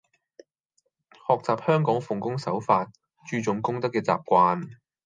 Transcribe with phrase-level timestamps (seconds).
[1.27, 2.91] 學習香港奉公守法、
[3.27, 4.79] 注重公德嘅習慣